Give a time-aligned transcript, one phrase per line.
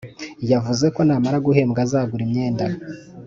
[0.51, 2.65] yavuze ko namara guhembwa azagura imyenda